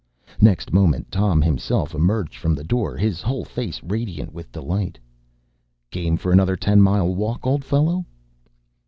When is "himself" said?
1.43-1.93